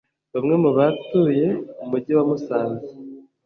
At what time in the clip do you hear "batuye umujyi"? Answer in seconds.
0.77-2.11